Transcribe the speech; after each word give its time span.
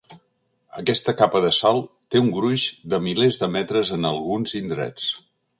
Aquesta 0.83 1.13
capa 1.19 1.41
de 1.43 1.51
sal 1.57 1.83
té 2.15 2.23
un 2.23 2.33
gruix 2.37 2.65
de 2.95 3.03
milers 3.09 3.41
de 3.45 3.53
metres 3.59 3.95
en 3.99 4.11
alguns 4.15 4.61
indrets. 4.65 5.17